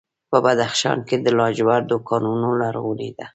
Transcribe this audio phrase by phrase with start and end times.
[0.31, 3.25] په بدخشان کې د لاجوردو کانونه لرغوني دي